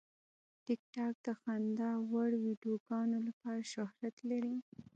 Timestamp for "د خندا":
1.25-1.91